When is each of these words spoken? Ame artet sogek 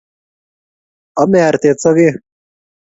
Ame 1.21 1.39
artet 1.49 1.77
sogek 1.83 2.15